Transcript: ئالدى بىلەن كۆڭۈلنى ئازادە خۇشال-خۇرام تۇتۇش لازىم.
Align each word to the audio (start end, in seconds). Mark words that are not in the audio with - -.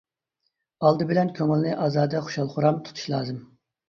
ئالدى 0.87 1.05
بىلەن 1.11 1.29
كۆڭۈلنى 1.39 1.73
ئازادە 1.83 2.21
خۇشال-خۇرام 2.29 2.81
تۇتۇش 2.89 3.05
لازىم. 3.15 3.37